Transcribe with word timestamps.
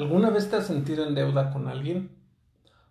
¿Alguna 0.00 0.30
vez 0.30 0.48
te 0.48 0.56
has 0.56 0.66
sentido 0.66 1.04
en 1.06 1.14
deuda 1.14 1.50
con 1.50 1.68
alguien? 1.68 2.08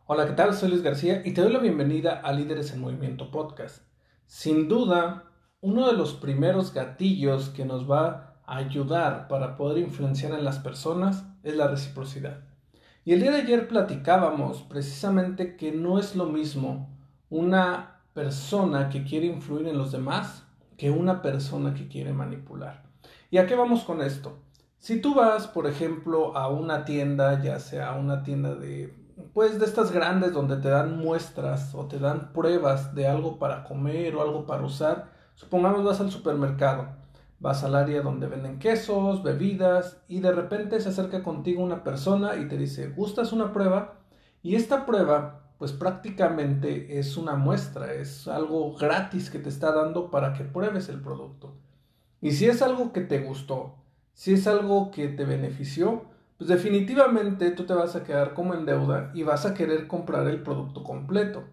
Hola, 0.06 0.28
¿qué 0.28 0.34
tal? 0.34 0.54
Soy 0.54 0.70
Luis 0.70 0.84
García 0.84 1.24
y 1.26 1.34
te 1.34 1.42
doy 1.42 1.52
la 1.52 1.58
bienvenida 1.58 2.22
a 2.24 2.32
Líderes 2.34 2.72
en 2.72 2.82
Movimiento 2.82 3.32
Podcast. 3.32 3.82
Sin 4.28 4.68
duda, 4.68 5.24
uno 5.60 5.88
de 5.88 5.94
los 5.94 6.14
primeros 6.14 6.72
gatillos 6.72 7.50
que 7.50 7.66
nos 7.66 7.90
va 7.90 8.36
a 8.46 8.58
ayudar 8.58 9.28
para 9.28 9.58
poder 9.58 9.80
influenciar 9.80 10.34
en 10.34 10.46
las 10.46 10.60
personas 10.60 11.26
es 11.42 11.56
la 11.56 11.68
reciprocidad. 11.68 12.42
Y 13.04 13.14
el 13.14 13.22
día 13.22 13.32
de 13.32 13.42
ayer 13.42 13.68
platicábamos 13.68 14.62
precisamente 14.62 15.58
que 15.58 15.72
no 15.72 15.98
es 15.98 16.16
lo 16.16 16.28
mismo 16.28 16.96
una 17.32 18.04
persona 18.14 18.90
que 18.90 19.04
quiere 19.04 19.26
influir 19.26 19.68
en 19.68 19.80
los 19.80 19.92
demás 19.92 20.44
que 20.78 20.92
una 20.92 21.24
persona 21.24 21.74
que 21.74 21.88
quiere 21.88 22.14
manipular. 22.14 22.84
¿Y 23.32 23.40
a 23.40 23.48
qué 23.48 23.56
vamos 23.56 23.84
con 23.84 24.00
esto? 24.04 24.38
Si 24.80 25.02
tú 25.02 25.14
vas, 25.14 25.46
por 25.46 25.68
ejemplo, 25.68 26.38
a 26.38 26.48
una 26.48 26.86
tienda, 26.86 27.42
ya 27.44 27.60
sea 27.60 27.96
una 27.96 28.24
tienda 28.24 28.56
de, 28.56 28.96
pues 29.34 29.60
de 29.60 29.66
estas 29.66 29.92
grandes 29.92 30.32
donde 30.32 30.56
te 30.56 30.70
dan 30.70 30.98
muestras 30.98 31.76
o 31.76 31.86
te 31.88 32.00
dan 32.00 32.32
pruebas 32.32 32.96
de 32.96 33.06
algo 33.06 33.40
para 33.40 33.66
comer 33.66 34.16
o 34.16 34.22
algo 34.22 34.46
para 34.46 34.64
usar, 34.64 35.12
supongamos 35.36 35.84
vas 35.84 36.00
al 36.00 36.12
supermercado, 36.12 36.88
vas 37.42 37.66
al 37.66 37.76
área 37.76 38.02
donde 38.02 38.28
venden 38.28 38.58
quesos, 38.58 39.22
bebidas 39.22 40.02
y 40.08 40.22
de 40.22 40.32
repente 40.32 40.80
se 40.80 40.90
acerca 40.90 41.24
contigo 41.24 41.62
una 41.62 41.84
persona 41.84 42.38
y 42.38 42.48
te 42.48 42.58
dice, 42.58 42.88
¿gustas 42.88 43.34
una 43.34 43.52
prueba? 43.52 43.96
Y 44.42 44.56
esta 44.56 44.86
prueba, 44.86 45.52
pues 45.58 45.74
prácticamente 45.74 47.00
es 47.00 47.18
una 47.18 47.36
muestra, 47.36 47.94
es 47.94 48.30
algo 48.30 48.74
gratis 48.78 49.30
que 49.30 49.40
te 49.40 49.50
está 49.50 49.74
dando 49.74 50.10
para 50.10 50.32
que 50.32 50.46
pruebes 50.46 50.88
el 50.88 51.02
producto. 51.02 51.58
Y 52.22 52.32
si 52.32 52.46
es 52.46 52.62
algo 52.62 52.94
que 52.94 53.02
te 53.02 53.20
gustó, 53.20 53.76
si 54.20 54.34
es 54.34 54.48
algo 54.48 54.92
que 54.92 55.08
te 55.08 55.24
benefició, 55.24 56.04
pues 56.38 56.50
definitivamente 56.50 57.52
tú 57.52 57.64
te 57.64 57.74
vas 57.74 57.96
a 57.96 58.04
quedar 58.04 58.34
como 58.34 58.54
en 58.54 58.66
deuda 58.66 59.12
y 59.14 59.24
vas 59.24 59.46
a 59.46 59.54
querer 59.54 59.88
comprar 59.88 60.28
el 60.28 60.44
producto 60.44 60.84
completo. 60.84 61.46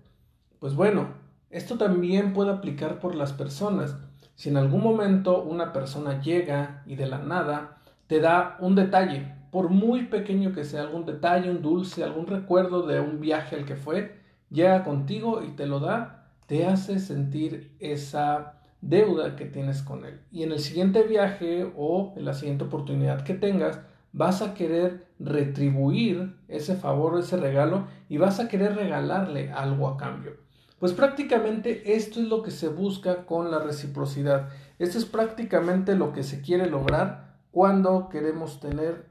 Pues 0.59 0.75
bueno, 0.75 1.11
esto 1.48 1.78
también 1.78 2.33
puede 2.33 2.50
aplicar 2.50 2.98
por 2.98 3.14
las 3.14 3.33
personas. 3.33 3.97
Si 4.34 4.48
en 4.48 4.56
algún 4.56 4.83
momento 4.83 5.44
una 5.44 5.72
persona 5.72 6.20
llega 6.20 6.83
y 6.87 6.97
de 6.97 7.06
la 7.06 7.19
nada 7.19 7.77
te 8.09 8.19
da 8.19 8.56
un 8.59 8.75
detalle, 8.75 9.33
por 9.53 9.69
muy 9.69 10.06
pequeño 10.06 10.53
que 10.53 10.64
sea, 10.64 10.81
algún 10.81 11.06
detalle, 11.06 11.48
un 11.48 11.62
dulce, 11.62 12.03
algún 12.03 12.27
recuerdo 12.27 12.84
de 12.84 12.98
un 12.98 13.20
viaje 13.20 13.55
al 13.55 13.64
que 13.64 13.77
fue, 13.77 14.17
llega 14.50 14.83
contigo 14.83 15.44
y 15.44 15.50
te 15.50 15.69
lo 15.69 15.78
da, 15.78 16.33
te 16.47 16.66
hace 16.66 16.98
sentir 16.98 17.77
esa 17.78 18.54
deuda 18.88 19.36
que 19.36 19.47
tienes 19.47 19.82
con 19.82 20.04
él. 20.04 20.20
Y 20.30 20.42
en 20.42 20.52
el 20.52 20.60
siguiente 20.60 21.02
viaje 21.02 21.70
o 21.76 22.14
en 22.16 22.24
la 22.24 22.34
siguiente 22.34 22.64
oportunidad 22.64 23.24
que 23.24 23.34
tengas, 23.34 23.80
vas 24.12 24.42
a 24.42 24.54
querer 24.54 25.08
retribuir 25.19 26.36
ese 26.48 26.76
favor, 26.76 27.19
ese 27.19 27.36
regalo 27.36 27.86
y 28.08 28.16
vas 28.16 28.41
a 28.41 28.48
querer 28.48 28.74
regalarle 28.74 29.50
algo 29.52 29.88
a 29.88 29.97
cambio. 29.97 30.36
Pues 30.78 30.92
prácticamente 30.92 31.94
esto 31.94 32.20
es 32.20 32.28
lo 32.28 32.42
que 32.42 32.50
se 32.50 32.69
busca 32.69 33.24
con 33.24 33.50
la 33.50 33.58
reciprocidad. 33.58 34.50
Esto 34.78 34.98
es 34.98 35.04
prácticamente 35.06 35.97
lo 35.97 36.12
que 36.12 36.22
se 36.22 36.42
quiere 36.42 36.68
lograr 36.68 37.41
cuando 37.50 38.08
queremos 38.10 38.60
tener 38.60 39.06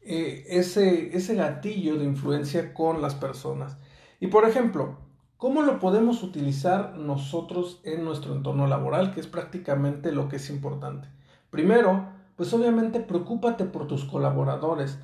eh, 0.00 0.44
ese, 0.48 1.16
ese 1.16 1.34
gatillo 1.34 1.96
de 1.96 2.04
influencia 2.04 2.72
con 2.72 3.02
las 3.02 3.14
personas. 3.14 3.78
Y 4.20 4.28
por 4.28 4.48
ejemplo, 4.48 4.98
¿Cómo 5.36 5.62
lo 5.62 5.80
podemos 5.80 6.22
utilizar 6.22 6.96
nosotros 6.96 7.80
en 7.82 8.04
nuestro 8.04 8.34
entorno 8.34 8.66
laboral, 8.66 9.12
que 9.12 9.20
es 9.20 9.26
prácticamente 9.26 10.12
lo 10.12 10.28
que 10.28 10.36
es 10.36 10.48
importante? 10.48 11.08
Primero, 11.50 12.06
pues 12.36 12.52
obviamente 12.54 13.00
preocúpate 13.00 13.64
por 13.64 13.86
tus 13.86 14.04
colaboradores. 14.04 14.98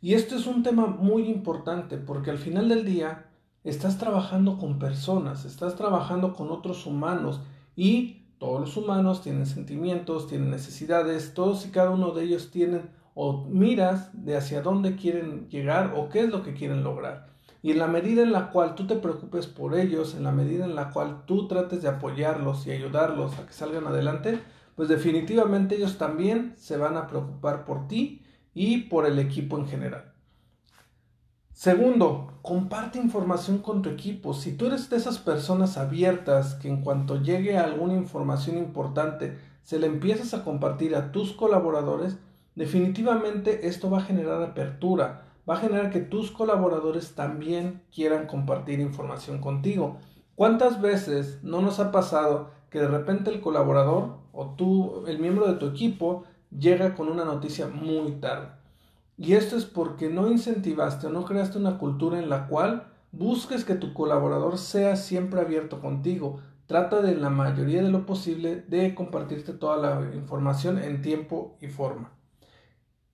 Y 0.00 0.14
esto 0.14 0.36
es 0.36 0.46
un 0.46 0.62
tema 0.62 0.86
muy 0.86 1.28
importante 1.28 1.98
porque 1.98 2.30
al 2.30 2.38
final 2.38 2.68
del 2.68 2.84
día 2.84 3.26
estás 3.64 3.96
trabajando 3.98 4.58
con 4.58 4.78
personas, 4.78 5.44
estás 5.44 5.76
trabajando 5.76 6.34
con 6.34 6.50
otros 6.50 6.84
humanos 6.84 7.40
y 7.74 8.24
todos 8.38 8.60
los 8.60 8.76
humanos 8.76 9.22
tienen 9.22 9.46
sentimientos, 9.46 10.28
tienen 10.28 10.50
necesidades, 10.50 11.32
todos 11.32 11.64
y 11.64 11.70
cada 11.70 11.90
uno 11.90 12.10
de 12.10 12.24
ellos 12.24 12.50
tienen 12.50 12.90
o 13.14 13.46
miras 13.46 14.10
de 14.12 14.36
hacia 14.36 14.60
dónde 14.62 14.96
quieren 14.96 15.48
llegar 15.48 15.94
o 15.96 16.08
qué 16.08 16.20
es 16.20 16.28
lo 16.28 16.42
que 16.42 16.54
quieren 16.54 16.84
lograr. 16.84 17.35
Y 17.66 17.72
en 17.72 17.80
la 17.80 17.88
medida 17.88 18.22
en 18.22 18.30
la 18.30 18.52
cual 18.52 18.76
tú 18.76 18.86
te 18.86 18.94
preocupes 18.94 19.48
por 19.48 19.76
ellos, 19.76 20.14
en 20.14 20.22
la 20.22 20.30
medida 20.30 20.64
en 20.64 20.76
la 20.76 20.90
cual 20.90 21.24
tú 21.26 21.48
trates 21.48 21.82
de 21.82 21.88
apoyarlos 21.88 22.64
y 22.64 22.70
ayudarlos 22.70 23.36
a 23.36 23.44
que 23.44 23.52
salgan 23.52 23.88
adelante, 23.88 24.38
pues 24.76 24.88
definitivamente 24.88 25.74
ellos 25.74 25.98
también 25.98 26.54
se 26.56 26.76
van 26.76 26.96
a 26.96 27.08
preocupar 27.08 27.64
por 27.64 27.88
ti 27.88 28.22
y 28.54 28.82
por 28.82 29.04
el 29.04 29.18
equipo 29.18 29.58
en 29.58 29.66
general. 29.66 30.12
Segundo, 31.50 32.38
comparte 32.40 33.00
información 33.00 33.58
con 33.58 33.82
tu 33.82 33.88
equipo. 33.88 34.32
Si 34.32 34.56
tú 34.56 34.66
eres 34.66 34.88
de 34.88 34.98
esas 34.98 35.18
personas 35.18 35.76
abiertas 35.76 36.54
que 36.54 36.68
en 36.68 36.82
cuanto 36.82 37.20
llegue 37.20 37.58
alguna 37.58 37.94
información 37.94 38.58
importante 38.58 39.38
se 39.64 39.80
le 39.80 39.88
empiezas 39.88 40.34
a 40.34 40.44
compartir 40.44 40.94
a 40.94 41.10
tus 41.10 41.32
colaboradores, 41.32 42.16
definitivamente 42.54 43.66
esto 43.66 43.90
va 43.90 43.98
a 43.98 44.04
generar 44.04 44.40
apertura, 44.40 45.25
va 45.48 45.54
a 45.54 45.60
generar 45.60 45.90
que 45.90 46.00
tus 46.00 46.30
colaboradores 46.30 47.14
también 47.14 47.82
quieran 47.94 48.26
compartir 48.26 48.80
información 48.80 49.40
contigo. 49.40 49.98
¿Cuántas 50.34 50.80
veces 50.80 51.40
no 51.42 51.62
nos 51.62 51.78
ha 51.80 51.92
pasado 51.92 52.50
que 52.68 52.80
de 52.80 52.88
repente 52.88 53.30
el 53.30 53.40
colaborador 53.40 54.18
o 54.32 54.54
tú, 54.56 55.04
el 55.06 55.18
miembro 55.18 55.46
de 55.46 55.54
tu 55.54 55.66
equipo, 55.66 56.24
llega 56.50 56.94
con 56.94 57.08
una 57.08 57.24
noticia 57.24 57.68
muy 57.68 58.12
tarde? 58.12 58.48
Y 59.16 59.32
esto 59.32 59.56
es 59.56 59.64
porque 59.64 60.10
no 60.10 60.30
incentivaste 60.30 61.06
o 61.06 61.10
no 61.10 61.24
creaste 61.24 61.58
una 61.58 61.78
cultura 61.78 62.18
en 62.18 62.28
la 62.28 62.48
cual 62.48 62.88
busques 63.12 63.64
que 63.64 63.74
tu 63.74 63.94
colaborador 63.94 64.58
sea 64.58 64.96
siempre 64.96 65.40
abierto 65.40 65.80
contigo. 65.80 66.40
Trata 66.66 67.00
de 67.00 67.14
la 67.14 67.30
mayoría 67.30 67.82
de 67.82 67.90
lo 67.90 68.04
posible 68.04 68.56
de 68.68 68.94
compartirte 68.94 69.52
toda 69.52 69.76
la 69.76 70.14
información 70.14 70.78
en 70.78 71.00
tiempo 71.00 71.56
y 71.60 71.68
forma. 71.68 72.15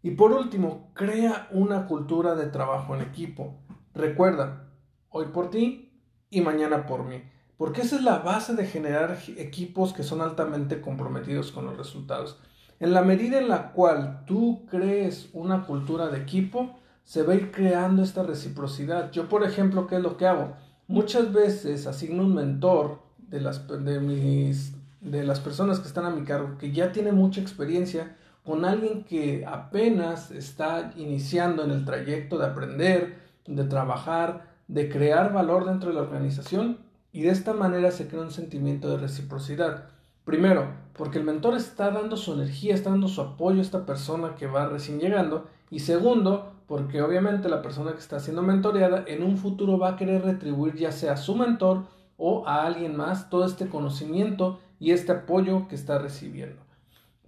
Y 0.02 0.12
por 0.12 0.32
último, 0.32 0.90
crea 0.94 1.48
una 1.52 1.86
cultura 1.86 2.34
de 2.34 2.46
trabajo 2.46 2.94
en 2.94 3.02
equipo. 3.02 3.54
Recuerda, 3.94 4.68
hoy 5.10 5.26
por 5.26 5.50
ti 5.50 5.92
y 6.28 6.40
mañana 6.40 6.86
por 6.86 7.04
mí. 7.04 7.22
Porque 7.56 7.82
esa 7.82 7.96
es 7.96 8.02
la 8.02 8.18
base 8.18 8.54
de 8.54 8.66
generar 8.66 9.16
equipos 9.36 9.92
que 9.92 10.02
son 10.02 10.20
altamente 10.20 10.80
comprometidos 10.80 11.52
con 11.52 11.66
los 11.66 11.76
resultados. 11.76 12.38
En 12.80 12.92
la 12.92 13.02
medida 13.02 13.38
en 13.38 13.48
la 13.48 13.70
cual 13.70 14.24
tú 14.26 14.66
crees 14.68 15.30
una 15.32 15.64
cultura 15.64 16.08
de 16.08 16.18
equipo, 16.18 16.80
se 17.04 17.22
va 17.22 17.34
a 17.34 17.36
ir 17.36 17.52
creando 17.52 18.02
esta 18.02 18.24
reciprocidad. 18.24 19.12
Yo, 19.12 19.28
por 19.28 19.44
ejemplo, 19.44 19.86
¿qué 19.86 19.96
es 19.96 20.02
lo 20.02 20.16
que 20.16 20.26
hago? 20.26 20.54
Muchas 20.88 21.32
veces 21.32 21.86
asigno 21.86 22.24
un 22.24 22.34
mentor 22.34 23.02
de 23.18 23.40
las, 23.40 23.68
de 23.68 24.00
mis, 24.00 24.74
de 25.00 25.22
las 25.22 25.38
personas 25.38 25.78
que 25.78 25.86
están 25.86 26.04
a 26.06 26.10
mi 26.10 26.24
cargo, 26.24 26.58
que 26.58 26.72
ya 26.72 26.90
tiene 26.90 27.12
mucha 27.12 27.40
experiencia 27.40 28.16
con 28.44 28.64
alguien 28.64 29.04
que 29.04 29.44
apenas 29.46 30.30
está 30.30 30.92
iniciando 30.96 31.64
en 31.64 31.70
el 31.70 31.84
trayecto 31.84 32.38
de 32.38 32.46
aprender, 32.46 33.18
de 33.46 33.64
trabajar, 33.64 34.52
de 34.68 34.88
crear 34.88 35.32
valor 35.32 35.64
dentro 35.64 35.90
de 35.90 35.94
la 35.94 36.02
organización 36.02 36.78
y 37.12 37.22
de 37.22 37.30
esta 37.30 37.52
manera 37.52 37.90
se 37.90 38.08
crea 38.08 38.22
un 38.22 38.30
sentimiento 38.30 38.88
de 38.90 38.96
reciprocidad. 38.96 39.88
Primero, 40.24 40.68
porque 40.94 41.18
el 41.18 41.24
mentor 41.24 41.56
está 41.56 41.90
dando 41.90 42.16
su 42.16 42.34
energía, 42.34 42.74
está 42.74 42.90
dando 42.90 43.08
su 43.08 43.20
apoyo 43.20 43.58
a 43.58 43.62
esta 43.62 43.84
persona 43.84 44.34
que 44.34 44.46
va 44.46 44.68
recién 44.68 44.98
llegando 44.98 45.46
y 45.70 45.80
segundo, 45.80 46.52
porque 46.66 47.02
obviamente 47.02 47.48
la 47.48 47.60
persona 47.60 47.92
que 47.92 47.98
está 47.98 48.18
siendo 48.20 48.42
mentoreada 48.42 49.04
en 49.06 49.22
un 49.22 49.36
futuro 49.36 49.78
va 49.78 49.90
a 49.90 49.96
querer 49.96 50.22
retribuir 50.22 50.74
ya 50.74 50.92
sea 50.92 51.14
a 51.14 51.16
su 51.16 51.34
mentor 51.34 51.84
o 52.16 52.46
a 52.46 52.66
alguien 52.66 52.96
más 52.96 53.30
todo 53.30 53.44
este 53.44 53.68
conocimiento 53.68 54.60
y 54.78 54.92
este 54.92 55.12
apoyo 55.12 55.68
que 55.68 55.74
está 55.74 55.98
recibiendo. 55.98 56.61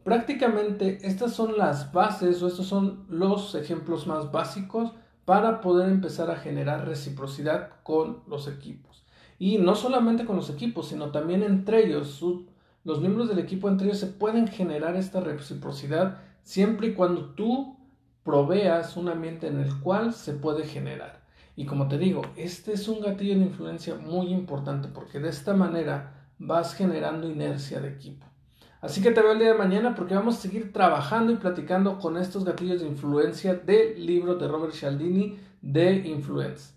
Prácticamente 0.05 0.99
estas 1.03 1.33
son 1.33 1.57
las 1.57 1.91
bases 1.91 2.43
o 2.43 2.47
estos 2.47 2.67
son 2.67 3.07
los 3.09 3.55
ejemplos 3.55 4.07
más 4.07 4.31
básicos 4.31 4.93
para 5.25 5.63
poder 5.63 5.89
empezar 5.89 6.31
a 6.31 6.37
generar 6.37 6.87
reciprocidad 6.87 7.71
con 7.83 8.23
los 8.27 8.47
equipos. 8.47 9.07
Y 9.39 9.57
no 9.57 9.75
solamente 9.75 10.27
con 10.27 10.37
los 10.37 10.51
equipos, 10.51 10.89
sino 10.89 11.11
también 11.11 11.43
entre 11.43 11.87
ellos, 11.87 12.23
los 12.85 13.01
miembros 13.01 13.31
del 13.31 13.39
equipo 13.39 13.71
entre 13.71 13.87
ellos 13.87 13.99
se 13.99 14.09
pueden 14.09 14.47
generar 14.47 14.95
esta 14.95 15.21
reciprocidad 15.21 16.19
siempre 16.43 16.89
y 16.89 16.95
cuando 16.95 17.31
tú 17.31 17.79
proveas 18.25 18.99
un 18.99 19.09
ambiente 19.09 19.47
en 19.47 19.59
el 19.59 19.81
cual 19.81 20.13
se 20.13 20.35
puede 20.35 20.65
generar. 20.65 21.25
Y 21.57 21.65
como 21.65 21.89
te 21.89 21.97
digo, 21.97 22.21
este 22.37 22.75
es 22.75 22.89
un 22.89 23.01
gatillo 23.01 23.37
de 23.37 23.47
influencia 23.47 23.95
muy 23.95 24.35
importante 24.35 24.89
porque 24.89 25.19
de 25.19 25.31
esta 25.31 25.55
manera 25.55 26.29
vas 26.39 26.75
generando 26.75 27.27
inercia 27.27 27.81
de 27.81 27.89
equipo. 27.89 28.27
Así 28.85 29.01
que 29.01 29.13
te 29.13 29.23
veo 29.23 29.33
el 29.33 29.39
día 29.39 29.53
de 29.53 29.59
mañana 29.59 29.95
porque 29.95 30.15
vamos 30.15 30.37
a 30.37 30.41
seguir 30.43 30.71
trabajando 30.71 31.33
y 31.33 31.37
platicando 31.37 31.99
con 31.99 32.19
estos 32.19 32.45
gatillos 32.45 32.83
de 32.83 32.87
influencia 32.87 33.55
del 33.55 34.05
libro 34.05 34.35
de 34.35 34.47
Robert 34.47 34.75
Cialdini 34.75 35.39
de 35.63 36.07
Influence. 36.07 36.75